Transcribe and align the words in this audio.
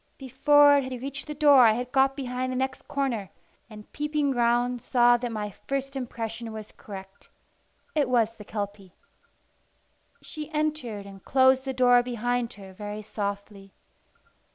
Before 0.17 0.77
it 0.77 0.83
had 0.91 0.99
reached 1.03 1.27
the 1.27 1.35
door 1.35 1.63
I 1.67 1.73
had 1.73 1.91
got 1.91 2.15
behind 2.15 2.51
the 2.51 2.57
next 2.57 2.87
corner, 2.87 3.29
and 3.69 3.91
peeping 3.93 4.31
round 4.31 4.81
saw 4.81 5.15
that 5.17 5.31
my 5.31 5.51
first 5.51 5.95
impression 5.95 6.51
was 6.51 6.71
correct: 6.71 7.29
it 7.93 8.09
was 8.09 8.35
the 8.35 8.43
Kelpie. 8.43 8.95
She 10.23 10.49
entered, 10.49 11.05
and 11.05 11.23
closed 11.23 11.65
the 11.65 11.71
door 11.73 12.01
behind 12.01 12.53
her 12.53 12.73
very 12.73 13.03
softly. 13.03 13.75